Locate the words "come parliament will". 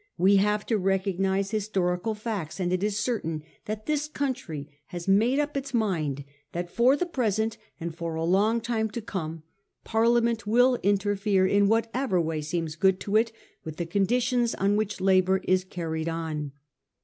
9.03-10.79